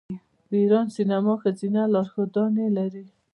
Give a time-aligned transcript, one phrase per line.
[0.49, 3.05] د ایران سینما ښځینه لارښودانې لري.